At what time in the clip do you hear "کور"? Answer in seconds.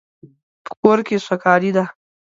0.81-0.99